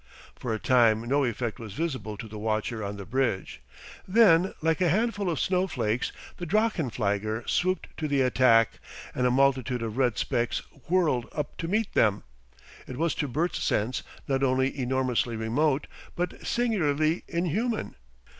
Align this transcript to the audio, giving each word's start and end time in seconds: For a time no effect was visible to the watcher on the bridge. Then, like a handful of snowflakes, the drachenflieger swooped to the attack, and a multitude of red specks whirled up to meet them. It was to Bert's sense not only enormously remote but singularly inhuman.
For 0.35 0.51
a 0.51 0.57
time 0.57 1.07
no 1.07 1.23
effect 1.23 1.59
was 1.59 1.73
visible 1.75 2.17
to 2.17 2.27
the 2.27 2.39
watcher 2.39 2.83
on 2.83 2.97
the 2.97 3.05
bridge. 3.05 3.61
Then, 4.07 4.55
like 4.59 4.81
a 4.81 4.89
handful 4.89 5.29
of 5.29 5.39
snowflakes, 5.39 6.11
the 6.37 6.47
drachenflieger 6.47 7.47
swooped 7.47 7.95
to 7.97 8.07
the 8.07 8.21
attack, 8.21 8.79
and 9.13 9.27
a 9.27 9.29
multitude 9.29 9.83
of 9.83 9.97
red 9.97 10.17
specks 10.17 10.57
whirled 10.89 11.27
up 11.33 11.55
to 11.57 11.67
meet 11.67 11.93
them. 11.93 12.23
It 12.87 12.97
was 12.97 13.13
to 13.13 13.27
Bert's 13.27 13.63
sense 13.63 14.01
not 14.27 14.41
only 14.41 14.75
enormously 14.75 15.35
remote 15.35 15.85
but 16.15 16.47
singularly 16.47 17.23
inhuman. 17.27 17.93